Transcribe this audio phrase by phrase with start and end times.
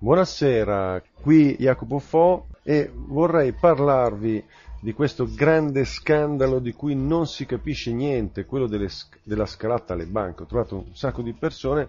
[0.00, 4.44] Buonasera, qui Jacopo Fo e vorrei parlarvi
[4.80, 8.86] di questo grande scandalo di cui non si capisce niente, quello delle,
[9.24, 10.44] della scalata alle banche.
[10.44, 11.88] Ho trovato un sacco di persone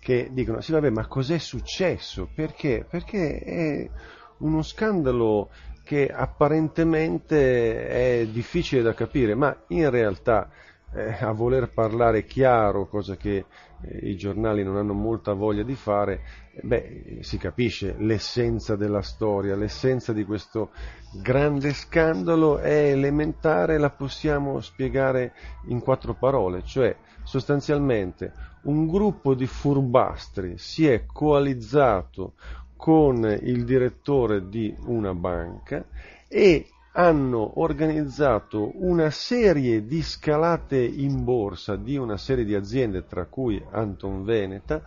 [0.00, 2.28] che dicono, sì vabbè, ma cos'è successo?
[2.34, 2.84] Perché?
[2.90, 3.90] Perché è
[4.38, 5.50] uno scandalo
[5.84, 10.50] che apparentemente è difficile da capire, ma in realtà
[10.92, 13.44] eh, a voler parlare chiaro, cosa che
[13.80, 16.20] eh, i giornali non hanno molta voglia di fare,
[16.62, 20.70] beh, si capisce l'essenza della storia, l'essenza di questo
[21.22, 25.32] grande scandalo è elementare, la possiamo spiegare
[25.68, 28.32] in quattro parole, cioè sostanzialmente
[28.62, 32.34] un gruppo di furbastri si è coalizzato
[32.76, 35.84] con il direttore di una banca
[36.28, 43.24] e hanno organizzato una serie di scalate in borsa di una serie di aziende, tra
[43.26, 44.82] cui Anton Veneta,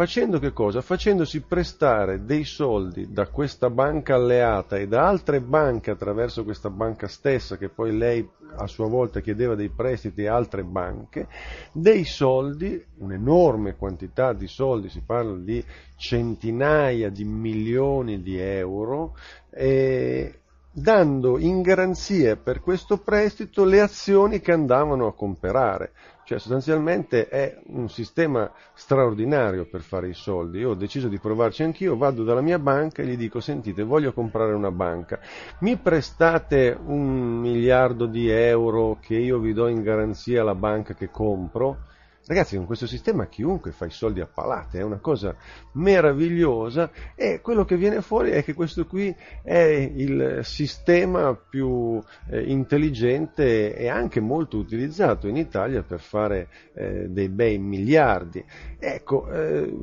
[0.00, 0.80] facendo che cosa?
[0.80, 7.06] Facendosi prestare dei soldi da questa banca alleata e da altre banche attraverso questa banca
[7.06, 11.28] stessa, che poi lei a sua volta chiedeva dei prestiti a altre banche,
[11.72, 15.62] dei soldi, un'enorme quantità di soldi, si parla di
[15.96, 19.14] centinaia di milioni di euro,
[19.50, 20.40] eh,
[20.80, 25.92] dando in garanzia per questo prestito le azioni che andavano a comprare.
[26.24, 30.60] Cioè sostanzialmente è un sistema straordinario per fare i soldi.
[30.60, 34.12] Io ho deciso di provarci anch'io, vado dalla mia banca e gli dico sentite voglio
[34.12, 35.18] comprare una banca,
[35.60, 41.10] mi prestate un miliardo di euro che io vi do in garanzia alla banca che
[41.10, 41.78] compro?
[42.30, 45.34] Ragazzi, con questo sistema chiunque fa i soldi a palate, è una cosa
[45.72, 52.00] meravigliosa e quello che viene fuori è che questo qui è il sistema più
[52.30, 58.44] eh, intelligente e anche molto utilizzato in Italia per fare eh, dei bei miliardi.
[58.78, 59.74] Ecco, eh,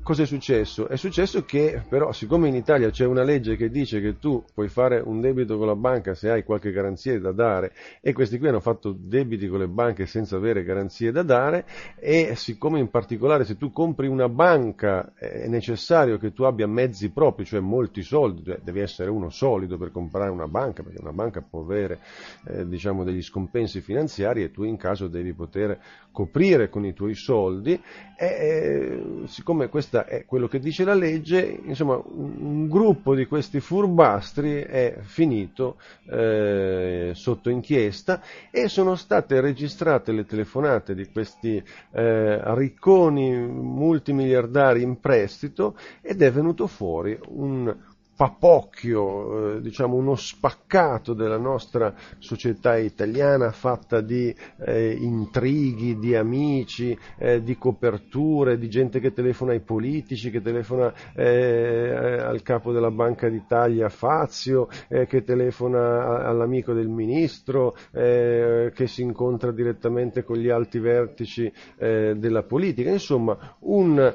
[0.00, 0.86] cos'è successo?
[0.86, 4.68] È successo che però siccome in Italia c'è una legge che dice che tu puoi
[4.68, 8.46] fare un debito con la banca se hai qualche garanzia da dare e questi qui
[8.46, 11.66] hanno fatto debiti con le banche senza avere garanzie da dare,
[11.98, 17.10] e siccome in particolare se tu compri una banca è necessario che tu abbia mezzi
[17.10, 21.12] propri, cioè molti soldi, cioè devi essere uno solido per comprare una banca, perché una
[21.12, 22.00] banca può avere
[22.46, 25.78] eh, diciamo degli scompensi finanziari e tu in caso devi poter
[26.12, 27.80] coprire con i tuoi soldi,
[28.16, 33.26] e eh, siccome questo è quello che dice la legge, insomma un, un gruppo di
[33.26, 35.76] questi furbastri è finito
[36.10, 41.59] eh, sotto inchiesta e sono state registrate le telefonate di questi
[41.92, 47.74] eh, ricconi multimiliardari in prestito ed è venuto fuori un
[48.20, 56.94] papocchio, eh, diciamo uno spaccato della nostra società italiana fatta di eh, intrighi, di amici,
[57.16, 62.90] eh, di coperture, di gente che telefona ai politici, che telefona eh, al capo della
[62.90, 70.50] Banca d'Italia Fazio, eh, che telefona all'amico del ministro, che si incontra direttamente con gli
[70.50, 74.12] alti vertici della politica, insomma un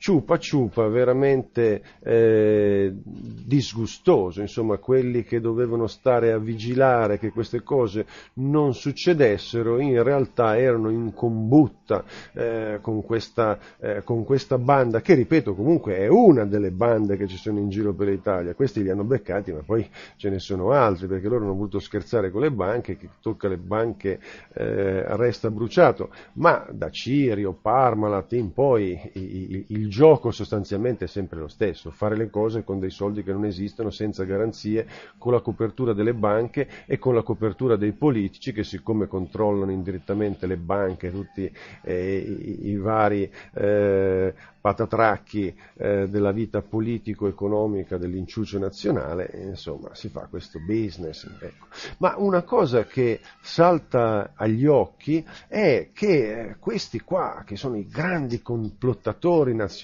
[0.00, 8.06] ciupa ciupa veramente eh, disgustoso, insomma quelli che dovevano stare a vigilare che queste cose
[8.36, 12.02] non succedessero in realtà erano in combutta
[12.32, 17.26] eh, con, questa, eh, con, questa, banda che ripeto comunque è una delle bande che
[17.26, 20.70] ci sono in giro per l'Italia, questi li hanno beccati ma poi ce ne sono
[20.70, 24.18] altri perché loro hanno voluto scherzare con le banche, chi tocca le banche
[24.54, 31.48] eh, resta bruciato, ma da Cirio, Parmalat in poi il, gioco sostanzialmente è sempre lo
[31.48, 34.86] stesso, fare le cose con dei soldi che non esistono, senza garanzie,
[35.18, 40.46] con la copertura delle banche e con la copertura dei politici che siccome controllano indirettamente
[40.46, 41.52] le banche, tutti
[41.82, 50.26] eh, i, i, vari eh, patatracchi eh, della vita politico-economica dell'inciucio nazionale, insomma si fa
[50.30, 51.26] questo business.
[51.40, 51.66] Ecco.
[51.98, 58.40] Ma una cosa che salta agli occhi è che questi qua, che sono i grandi
[58.40, 59.78] complottatori nazionali,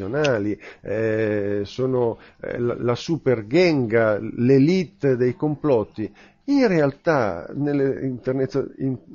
[0.81, 6.12] eh, sono eh, la, la super gang, l'elite dei complotti,
[6.48, 8.14] in realtà nelle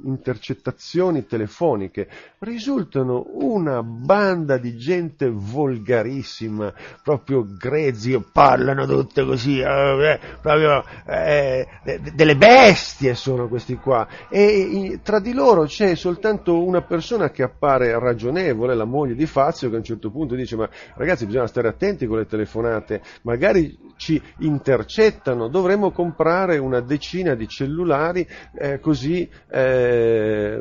[0.03, 10.83] intercettazioni telefoniche risultano una banda di gente volgarissima, proprio grezzi, parlano tutte così, eh, proprio
[11.07, 11.67] eh,
[12.13, 14.05] delle bestie sono questi qua.
[14.29, 19.69] E tra di loro c'è soltanto una persona che appare ragionevole, la moglie di Fazio,
[19.69, 23.77] che a un certo punto dice ma ragazzi bisogna stare attenti con le telefonate, magari
[23.95, 28.27] ci intercettano, dovremmo comprare una decina decina di cellulari,
[28.57, 30.59] eh, così eh,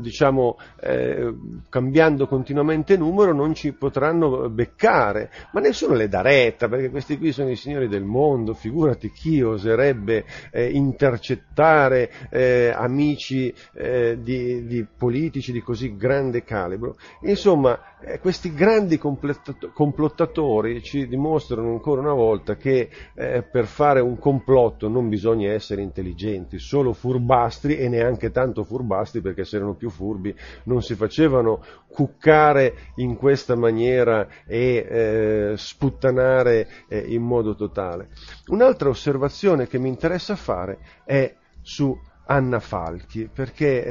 [0.00, 1.34] diciamo eh,
[1.68, 7.32] cambiando continuamente numero non ci potranno beccare, ma nessuno le dà retta perché questi qui
[7.32, 14.86] sono i signori del mondo, figurati chi oserebbe eh, intercettare eh, amici eh, di, di,
[14.96, 16.96] politici di così grande calibro.
[17.22, 24.18] Insomma, eh, questi grandi complottatori ci dimostrano ancora una volta che eh, per fare un
[24.18, 29.90] complotto non bisogna essere intelligenti, solo furbastri e neanche tanto furbastri perché se erano più
[29.90, 30.34] furbi
[30.64, 38.08] non si facevano cuccare in questa maniera e eh, sputtanare eh, in modo totale.
[38.46, 43.84] Un'altra osservazione che mi interessa fare è su Anna Falchi, perché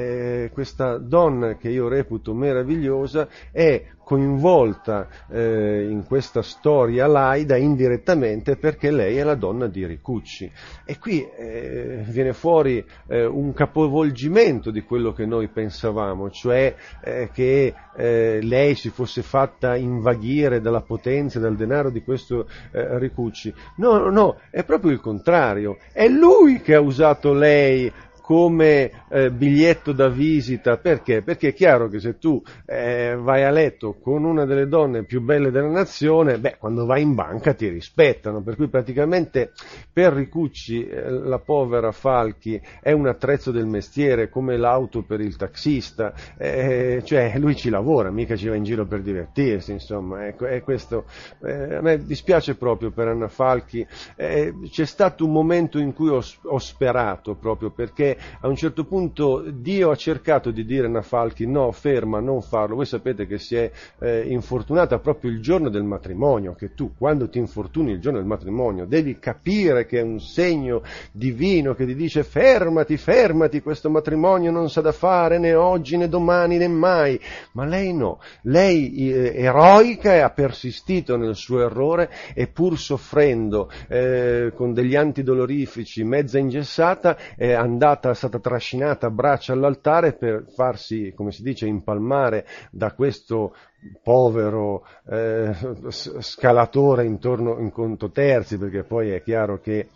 [0.43, 8.57] eh, questa donna che io reputo meravigliosa è coinvolta eh, in questa storia laida indirettamente
[8.57, 10.51] perché lei è la donna di Ricucci
[10.83, 17.29] e qui eh, viene fuori eh, un capovolgimento di quello che noi pensavamo, cioè eh,
[17.31, 23.53] che eh, lei si fosse fatta invaghire dalla potenza e dal denaro di questo Ricucci.
[23.77, 27.91] No, no, no, è proprio il contrario, è lui che ha usato lei
[28.23, 31.21] come eh, biglietto da visita, perché?
[31.21, 35.19] Perché è chiaro che se tu eh, vai a letto con una delle donne più
[35.19, 39.51] belle della nazione, beh, quando vai in banca ti rispettano, per cui praticamente
[39.91, 45.35] per Ricucci eh, la povera Falchi è un attrezzo del mestiere come l'auto per il
[45.35, 50.45] taxista, eh, cioè lui ci lavora, mica ci va in giro per divertirsi, insomma, ecco,
[50.45, 51.07] è questo,
[51.43, 53.85] eh, a me dispiace proprio per Anna Falchi,
[54.15, 58.11] eh, c'è stato un momento in cui ho, ho sperato proprio perché
[58.41, 62.75] a un certo punto Dio ha cercato di dire a Nafalchi no, ferma, non farlo.
[62.75, 67.29] Voi sapete che si è eh, infortunata proprio il giorno del matrimonio, che tu quando
[67.29, 70.81] ti infortuni il giorno del matrimonio devi capire che è un segno
[71.11, 76.07] divino che ti dice fermati, fermati, questo matrimonio non sa da fare né oggi né
[76.07, 77.19] domani né mai.
[77.53, 83.69] Ma lei no, lei eh, eroica e ha persistito nel suo errore e pur soffrendo
[83.87, 90.45] eh, con degli antidolorifici, mezza ingessata, è andata è stata trascinata a braccia all'altare per
[90.47, 93.55] farsi, come si dice, impalmare da questo
[94.01, 95.53] povero eh,
[95.89, 99.89] scalatore intorno in conto terzi, perché poi è chiaro che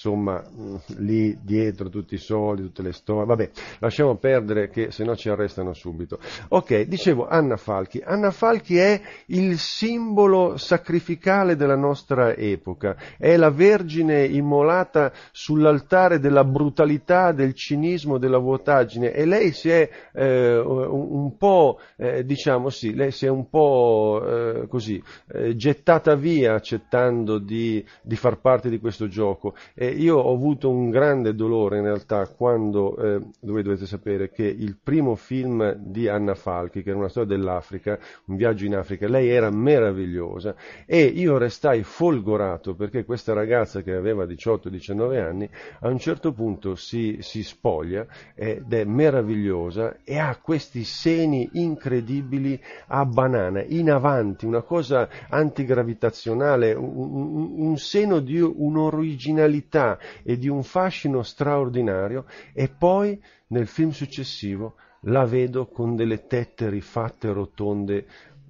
[0.00, 3.50] insomma mm, lì dietro tutti i soldi, tutte le storie, vabbè,
[3.80, 6.18] lasciamo perdere che se no ci arrestano subito.
[6.48, 8.00] Ok, dicevo Anna Falchi.
[8.02, 16.44] Anna Falchi è il simbolo sacrificale della nostra epoca, è la Vergine immolata sull'altare della
[16.44, 22.94] brutalità, del cinismo, della vuotaggine e lei si è eh, un po', eh, diciamo sì,
[22.94, 25.02] lei si è un po' eh, così
[25.32, 29.54] eh, gettata via accettando di, di, far parte di questo gioco.
[29.74, 34.44] E io ho avuto un grande dolore in realtà quando, eh, voi dovete sapere che
[34.44, 39.08] il primo film di Anna Falchi, che era una storia dell'Africa, un viaggio in Africa,
[39.08, 40.54] lei era meravigliosa
[40.86, 45.48] e io restai folgorato perché questa ragazza che aveva 18-19 anni
[45.80, 52.60] a un certo punto si, si spoglia ed è meravigliosa e ha questi seni incredibili
[52.88, 60.36] a banana, in avanti, una cosa antigravitazionale, un, un, un seno di un'originalità originalità e
[60.36, 64.74] di un fascino straordinario e poi nel film successivo
[65.04, 68.06] la vedo con delle tette rifatte rotonde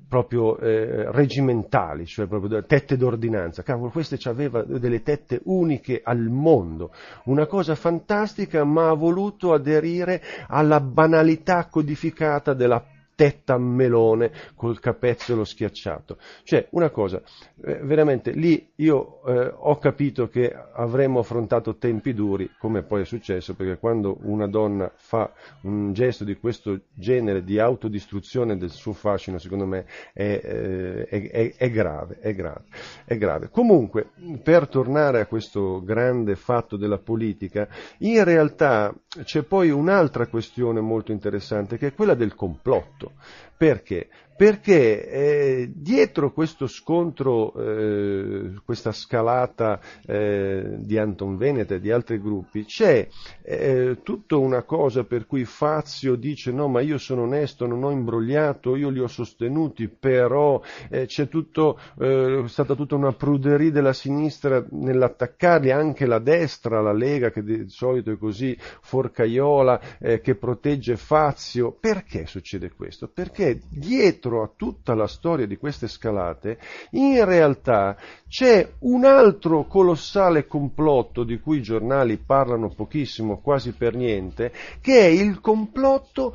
[0.08, 3.62] proprio eh, regimentali, cioè proprio tette d'ordinanza.
[3.62, 6.92] Cavolo, queste aveva delle tette uniche al mondo,
[7.26, 12.85] una cosa fantastica, ma ha voluto aderire alla banalità codificata della
[13.20, 16.16] tetta a melone col capezzolo schiacciato.
[16.42, 17.20] Cioè, una cosa,
[17.62, 23.04] eh, veramente lì io eh, ho capito che avremmo affrontato tempi duri, come poi è
[23.04, 25.30] successo, perché quando una donna fa
[25.64, 29.84] un gesto di questo genere di autodistruzione del suo fascino, secondo me
[30.14, 32.64] è, eh, è, è grave, è grave,
[33.04, 33.50] è grave.
[33.50, 34.12] Comunque,
[34.42, 38.94] per tornare a questo grande fatto della politica, in realtà
[39.25, 43.12] c'è poi un'altra questione molto interessante, che è quella del complotto.
[43.57, 44.09] Perché?
[44.40, 52.19] perché eh, dietro questo scontro, eh, questa scalata eh, di Anton Veneta e di altri
[52.19, 53.07] gruppi, c'è
[53.43, 57.90] eh, tutta una cosa per cui Fazio dice no ma io sono onesto, non ho
[57.90, 63.93] imbrogliato, io li ho sostenuti, però eh, c'è tutto, eh, stata tutta una pruderia della
[63.93, 68.57] sinistra nell'attaccarli, anche la destra, la Lega che di solito è così
[69.00, 71.73] forcaiola eh, che protegge Fazio.
[71.73, 73.09] Perché succede questo?
[73.09, 76.59] Perché dietro a tutta la storia di queste scalate
[76.90, 77.97] in realtà
[78.28, 85.00] c'è un altro colossale complotto di cui i giornali parlano pochissimo, quasi per niente, che
[85.00, 86.35] è il complotto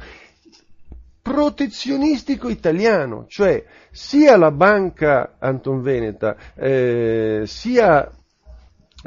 [1.21, 8.11] protezionistico italiano, cioè sia la banca Anton Veneta, eh, sia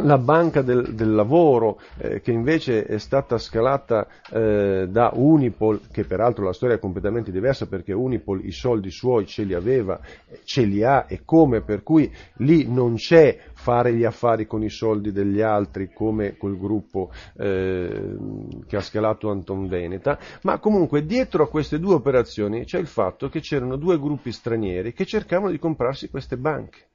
[0.03, 6.05] la banca del, del lavoro, eh, che invece è stata scalata eh, da Unipol, che
[6.05, 9.99] peraltro la storia è completamente diversa perché Unipol i soldi suoi ce li aveva,
[10.45, 14.71] ce li ha e come, per cui lì non c'è fare gli affari con i
[14.71, 18.17] soldi degli altri come quel gruppo eh,
[18.67, 23.29] che ha scalato Anton Veneta, ma comunque dietro a queste due operazioni c'è il fatto
[23.29, 26.87] che c'erano due gruppi stranieri che cercavano di comprarsi queste banche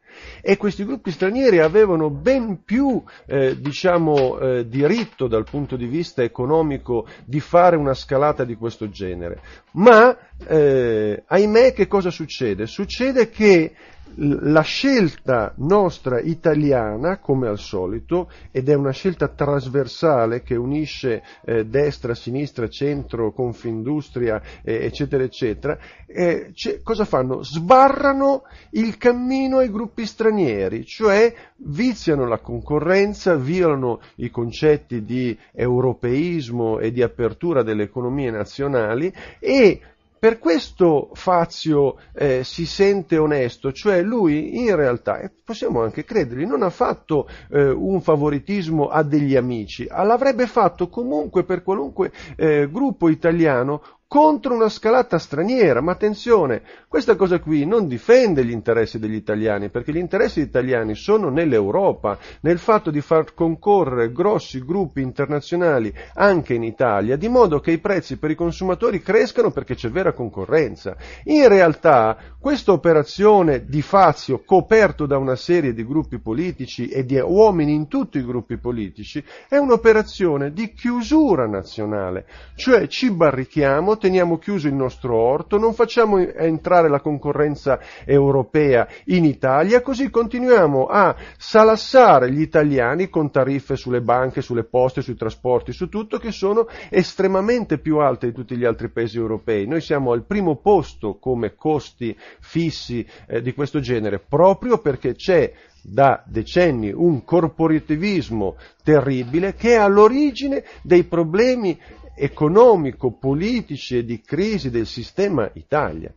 [0.42, 6.24] e questi gruppi stranieri avevano ben più eh, diciamo, eh, diritto dal punto di vista
[6.24, 9.42] economico di fare una scalata di questo genere.
[9.72, 10.16] Ma
[10.48, 12.66] eh, ahimè che cosa succede?
[12.66, 13.74] Succede che
[14.16, 21.66] la scelta nostra italiana, come al solito, ed è una scelta trasversale che unisce eh,
[21.66, 26.54] destra, sinistra, centro, confindustria, eh, eccetera, eccetera, eh,
[26.84, 27.44] cosa fanno?
[27.44, 36.80] Sbarrano il cammino ai gruppi stranieri, cioè viziano la concorrenza, violano i concetti di europeismo
[36.80, 39.80] e di apertura delle economie nazionali e
[40.24, 46.46] per questo Fazio eh, si sente onesto, cioè lui in realtà, e possiamo anche credergli,
[46.46, 52.70] non ha fatto eh, un favoritismo a degli amici, l'avrebbe fatto comunque per qualunque eh,
[52.72, 53.82] gruppo italiano
[54.14, 55.82] contro una scalata straniera.
[55.82, 60.94] Ma attenzione, questa cosa qui non difende gli interessi degli italiani, perché gli interessi italiani
[60.94, 67.60] sono nell'Europa, nel fatto di far concorrere grossi gruppi internazionali anche in Italia, di modo
[67.60, 70.96] che i prezzi per i consumatori crescano perché c'è vera concorrenza.
[71.24, 77.18] In realtà questa operazione di Fazio, coperto da una serie di gruppi politici e di
[77.18, 84.38] uomini in tutti i gruppi politici, è un'operazione di chiusura nazionale, cioè ci barrichiamo, teniamo
[84.38, 91.16] chiuso il nostro orto, non facciamo entrare la concorrenza europea in Italia, così continuiamo a
[91.38, 96.68] salassare gli italiani con tariffe sulle banche, sulle poste, sui trasporti, su tutto, che sono
[96.90, 99.66] estremamente più alte di tutti gli altri paesi europei.
[99.68, 105.50] Noi siamo al primo posto come costi fissi eh, di questo genere, proprio perché c'è
[105.82, 111.78] da decenni un corporativismo terribile che è all'origine dei problemi
[112.16, 116.14] economico-politici e di crisi del sistema Italia.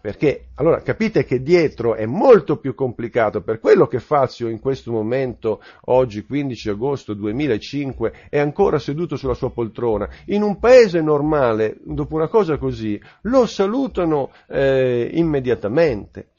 [0.00, 4.90] Perché allora capite che dietro è molto più complicato, per quello che Fazio in questo
[4.90, 10.08] momento, oggi 15 agosto 2005, è ancora seduto sulla sua poltrona.
[10.26, 16.30] In un paese normale, dopo una cosa così, lo salutano eh, immediatamente.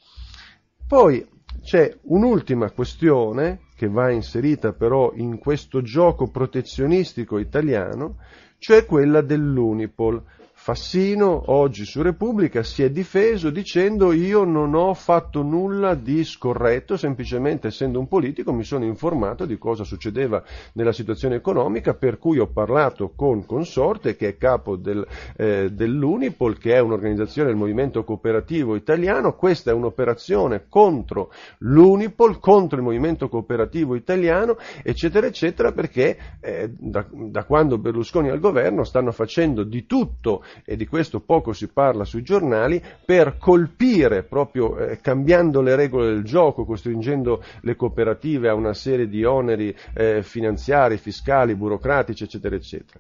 [0.88, 1.24] Poi
[1.62, 8.18] c'è un'ultima questione che va inserita però in questo gioco protezionistico italiano,
[8.62, 10.22] cioè quella dell'Unipol.
[10.64, 16.98] Fassino oggi su Repubblica si è difeso dicendo io non ho fatto nulla di scorretto,
[16.98, 22.38] semplicemente essendo un politico mi sono informato di cosa succedeva nella situazione economica per cui
[22.38, 25.04] ho parlato con Consorte che è capo del,
[25.36, 32.78] eh, dell'Unipol che è un'organizzazione del movimento cooperativo italiano, questa è un'operazione contro l'Unipol, contro
[32.78, 38.84] il movimento cooperativo italiano eccetera eccetera perché eh, da, da quando Berlusconi è al governo
[38.84, 44.78] stanno facendo di tutto e di questo poco si parla sui giornali, per colpire, proprio
[44.78, 50.24] eh, cambiando le regole del gioco, costringendo le cooperative a una serie di oneri eh,
[50.24, 53.00] finanziari, fiscali, burocratici, eccetera, eccetera.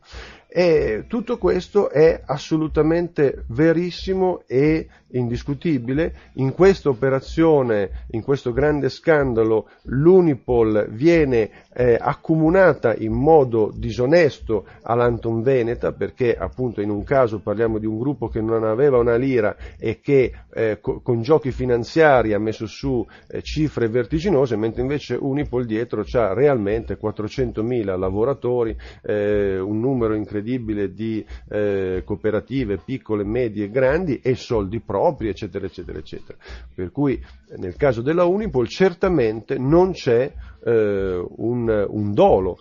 [0.53, 6.13] E tutto questo è assolutamente verissimo e indiscutibile.
[6.35, 15.41] In questa operazione, in questo grande scandalo, l'Unipol viene eh, accomunata in modo disonesto all'Anton
[15.41, 19.55] Veneta, perché appunto in un caso parliamo di un gruppo che non aveva una lira
[19.79, 25.15] e che eh, co- con giochi finanziari ha messo su eh, cifre vertiginose, mentre invece
[25.15, 33.65] Unipol dietro ha realmente 400.000 lavoratori, eh, un numero incredibile di eh, cooperative piccole, medie
[33.65, 36.37] e grandi e soldi propri, eccetera, eccetera, eccetera.
[36.73, 37.21] Per cui
[37.57, 40.31] nel caso della Unipol certamente non c'è
[40.63, 42.59] eh, un, un dolo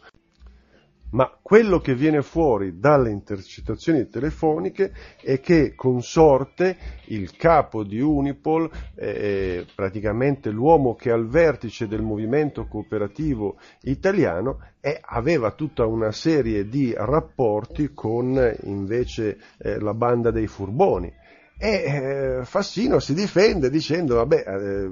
[1.11, 6.76] ma quello che viene fuori dalle intercettazioni telefoniche è che Consorte,
[7.07, 14.59] il capo di Unipol, eh, praticamente l'uomo che è al vertice del movimento cooperativo italiano,
[14.81, 21.12] eh, aveva tutta una serie di rapporti con invece eh, la banda dei furboni
[21.62, 24.90] e eh, Fassino si difende dicendo, vabbè, eh,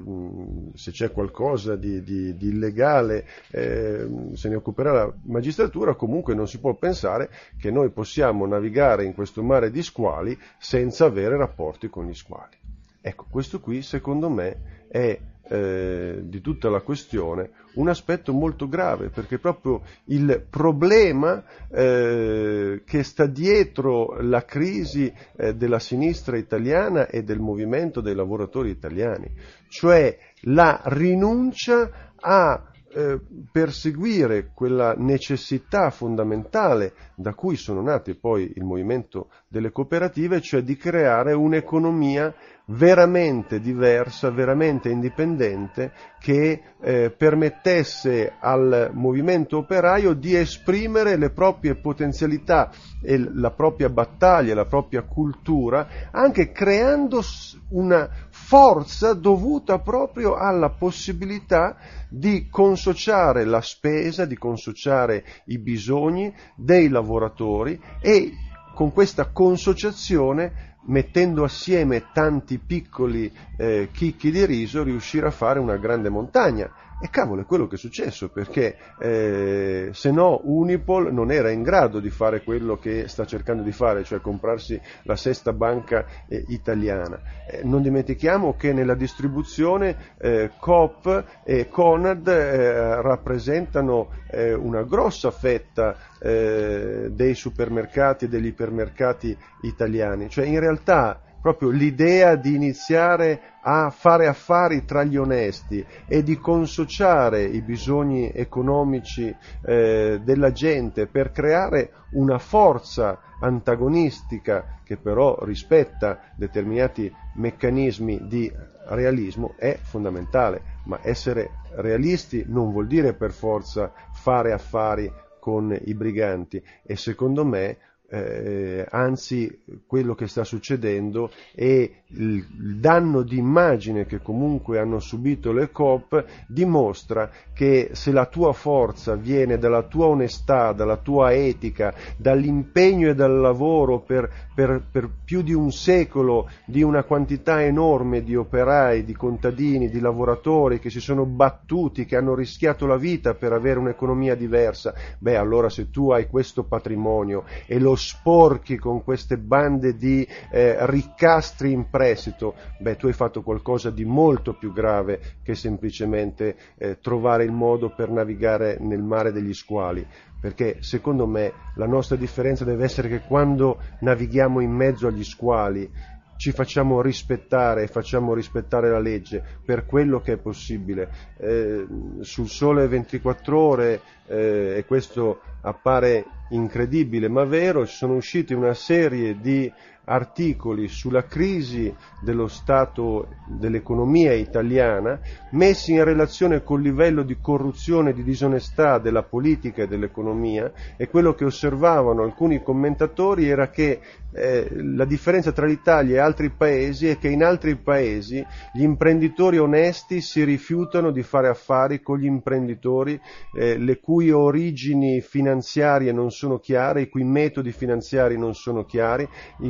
[0.75, 6.47] se c'è qualcosa di, di, di illegale eh, se ne occuperà la magistratura, comunque non
[6.47, 11.89] si può pensare che noi possiamo navigare in questo mare di squali senza avere rapporti
[11.89, 12.55] con gli squali.
[13.01, 19.09] Ecco, questo qui secondo me è eh, di tutta la questione un aspetto molto grave,
[19.09, 27.23] perché proprio il problema eh, che sta dietro la crisi eh, della sinistra italiana e
[27.23, 29.31] del movimento dei lavoratori italiani,
[29.69, 33.19] cioè la rinuncia a eh,
[33.51, 40.75] perseguire quella necessità fondamentale da cui sono nati poi il movimento delle cooperative, cioè di
[40.75, 42.33] creare un'economia
[42.69, 52.71] veramente diversa, veramente indipendente, che eh, permettesse al movimento operaio di esprimere le proprie potenzialità
[53.01, 57.21] e la propria battaglia, la propria cultura, anche creando
[57.69, 61.77] una forza dovuta proprio alla possibilità
[62.09, 68.31] di consociare la spesa, di consociare i bisogni dei lavoratori e
[68.75, 75.77] con questa consociazione mettendo assieme tanti piccoli eh, chicchi di riso, riuscire a fare una
[75.77, 76.69] grande montagna.
[77.01, 81.61] E cavolo, è quello che è successo, perché eh, se no Unipol non era in
[81.63, 86.43] grado di fare quello che sta cercando di fare, cioè comprarsi la sesta banca eh,
[86.49, 87.21] italiana.
[87.49, 95.31] Eh, non dimentichiamo che nella distribuzione eh, Coop e Conad eh, rappresentano eh, una grossa
[95.31, 103.89] fetta dei supermercati e degli ipermercati italiani, cioè in realtà proprio l'idea di iniziare a
[103.89, 111.31] fare affari tra gli onesti e di consociare i bisogni economici eh, della gente per
[111.31, 118.51] creare una forza antagonistica che però rispetta determinati meccanismi di
[118.87, 125.93] realismo è fondamentale, ma essere realisti non vuol dire per forza fare affari con i
[125.93, 127.77] briganti e secondo me
[128.09, 132.45] eh, anzi quello che sta succedendo è il,
[132.79, 139.15] danno di immagine che comunque hanno subito le COP dimostra che se la tua forza
[139.15, 145.43] viene dalla tua onestà, dalla tua etica, dall'impegno e dal lavoro per, per, per più
[145.43, 150.99] di un secolo di una quantità enorme di operai, di contadini, di lavoratori che si
[150.99, 156.11] sono battuti, che hanno rischiato la vita per avere un'economia diversa, beh allora se tu
[156.11, 162.95] hai questo patrimonio e lo sporchi con queste bande di eh, ricastri in prestito, beh
[162.95, 168.09] tu hai fatto qualcosa di molto più grave che semplicemente eh, trovare il modo per
[168.09, 170.05] navigare nel mare degli squali
[170.39, 175.91] perché secondo me la nostra differenza deve essere che quando navighiamo in mezzo agli squali
[176.39, 181.09] ci facciamo rispettare e facciamo rispettare la legge per quello che è possibile.
[181.35, 181.85] Eh,
[182.21, 189.39] sul sole 24 ore, eh, e questo appare incredibile ma vero, sono uscite una serie
[189.39, 189.71] di
[190.05, 195.19] articoli sulla crisi dello stato dell'economia italiana
[195.51, 201.07] messi in relazione col livello di corruzione e di disonestà della politica e dell'economia e
[201.07, 203.99] quello che osservavano alcuni commentatori era che
[204.31, 209.57] eh, la differenza tra l'Italia e altri paesi è che in altri paesi gli imprenditori
[209.57, 213.19] onesti si rifiutano di fare affari con gli imprenditori
[213.55, 219.27] eh, le cui origini finanziarie non sono chiare, i cui metodi finanziari non sono chiari,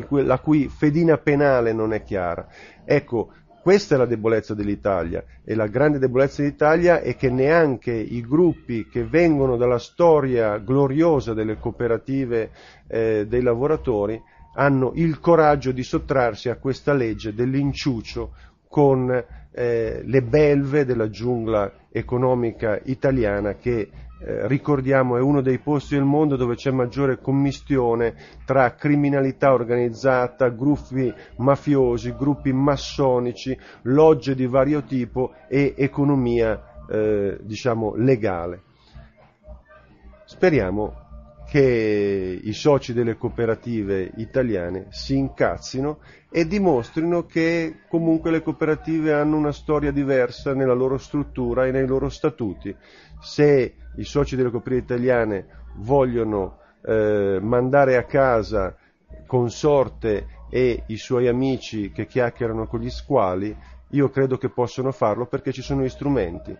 [0.08, 2.48] cui, la cui fedina penale non è chiara.
[2.86, 3.32] Ecco,
[3.63, 8.88] questa è la debolezza dell'Italia e la grande debolezza dell'Italia è che neanche i gruppi
[8.88, 12.52] che vengono dalla storia gloriosa delle cooperative
[12.88, 14.22] eh, dei lavoratori
[14.54, 18.34] hanno il coraggio di sottrarsi a questa legge dell'inciucio
[18.68, 19.10] con
[19.52, 23.89] eh, le belve della giungla economica italiana che
[24.22, 30.50] eh, ricordiamo è uno dei posti del mondo dove c'è maggiore commistione tra criminalità organizzata,
[30.50, 38.64] gruppi mafiosi, gruppi massonici, logge di vario tipo e economia eh, diciamo legale.
[40.26, 41.08] Speriamo
[41.50, 45.98] che i soci delle cooperative italiane si incazzino
[46.30, 51.88] e dimostrino che comunque le cooperative hanno una storia diversa nella loro struttura e nei
[51.88, 52.76] loro statuti.
[53.20, 58.76] Se i soci delle cooperative italiane vogliono eh, mandare a casa
[59.26, 63.56] consorte e i suoi amici che chiacchierano con gli squali,
[63.90, 66.56] io credo che possono farlo perché ci sono gli strumenti.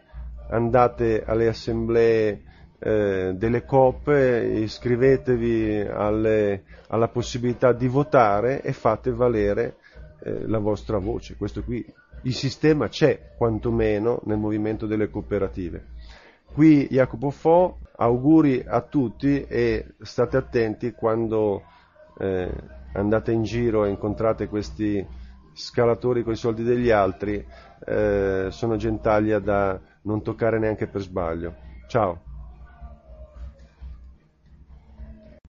[0.50, 2.42] Andate alle assemblee
[2.80, 9.78] eh, delle coppe, iscrivetevi alle, alla possibilità di votare e fate valere
[10.22, 11.36] eh, la vostra voce.
[11.36, 11.86] Questo qui,
[12.24, 15.98] il sistema c'è quantomeno nel movimento delle cooperative.
[16.54, 21.64] Qui Jacopo Fo, auguri a tutti e state attenti quando
[22.18, 22.52] eh,
[22.94, 25.06] andate in giro e incontrate questi
[25.54, 27.46] scalatori con i soldi degli altri,
[27.86, 31.56] eh, sono gentaglia da non toccare neanche per sbaglio.
[31.88, 32.29] Ciao.